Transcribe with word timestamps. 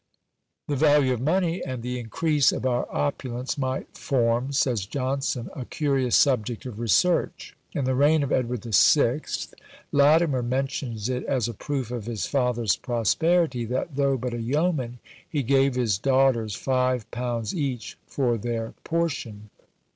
The 0.67 0.75
value 0.75 1.13
of 1.13 1.21
money, 1.21 1.63
and 1.63 1.83
the 1.83 1.99
increase 1.99 2.51
of 2.51 2.65
our 2.65 2.91
opulence, 2.91 3.55
might 3.55 3.95
form, 3.95 4.51
says 4.51 4.87
Johnson, 4.87 5.51
a 5.53 5.63
curious 5.65 6.15
subject 6.15 6.65
of 6.65 6.79
research. 6.79 7.55
In 7.73 7.85
the 7.85 7.93
reign 7.93 8.23
of 8.23 8.31
Edward 8.31 8.61
the 8.63 8.73
Sixth, 8.73 9.53
Latimer 9.91 10.41
mentions 10.41 11.07
it 11.07 11.23
as 11.25 11.47
a 11.47 11.53
proof 11.53 11.91
of 11.91 12.07
his 12.07 12.25
father's 12.25 12.75
prosperity, 12.75 13.63
that 13.65 13.95
though 13.95 14.17
but 14.17 14.33
a 14.33 14.41
yeoman, 14.41 14.97
he 15.29 15.43
gave 15.43 15.75
his 15.75 15.99
daughters 15.99 16.55
five 16.55 17.11
pounds 17.11 17.53
each 17.53 17.95
for 18.07 18.39
their 18.39 18.73
portion. 18.83 19.51